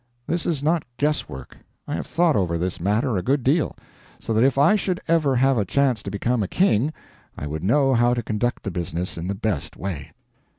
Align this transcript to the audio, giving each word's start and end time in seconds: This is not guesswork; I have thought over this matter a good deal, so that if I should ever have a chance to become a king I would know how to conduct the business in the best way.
This 0.25 0.47
is 0.47 0.63
not 0.63 0.81
guesswork; 0.97 1.55
I 1.87 1.93
have 1.93 2.07
thought 2.07 2.35
over 2.35 2.57
this 2.57 2.79
matter 2.79 3.17
a 3.17 3.21
good 3.21 3.43
deal, 3.43 3.75
so 4.19 4.33
that 4.33 4.43
if 4.43 4.57
I 4.57 4.75
should 4.75 4.99
ever 5.07 5.35
have 5.35 5.59
a 5.59 5.63
chance 5.63 6.01
to 6.01 6.09
become 6.09 6.41
a 6.41 6.47
king 6.47 6.91
I 7.37 7.45
would 7.45 7.63
know 7.63 7.93
how 7.93 8.15
to 8.15 8.23
conduct 8.23 8.63
the 8.63 8.71
business 8.71 9.15
in 9.15 9.27
the 9.27 9.35
best 9.35 9.77
way. 9.77 10.11